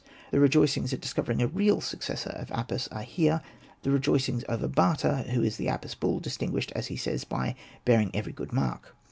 The 0.31 0.39
rejoicings 0.39 0.93
at 0.93 0.99
discovering 0.99 1.43
a 1.43 1.47
real 1.47 1.79
successor 1.79 2.31
of 2.31 2.49
Apis 2.51 2.87
are 2.87 3.03
here, 3.03 3.43
the 3.83 3.91
rejoicings 3.91 4.43
over 4.49 4.67
Bata, 4.67 5.25
who 5.29 5.43
is 5.43 5.57
the 5.57 5.69
Apis 5.69 5.93
bull, 5.93 6.19
distinguished 6.19 6.71
as 6.75 6.87
he 6.87 6.97
says 6.97 7.23
by'' 7.23 7.53
bearing 7.85 8.09
every 8.15 8.33
good 8.33 8.51
mark." 8.51 8.95